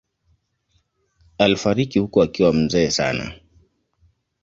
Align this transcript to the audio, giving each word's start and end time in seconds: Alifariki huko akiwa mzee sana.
Alifariki 1.37 1.99
huko 1.99 2.21
akiwa 2.21 2.53
mzee 2.53 2.89
sana. 2.89 3.33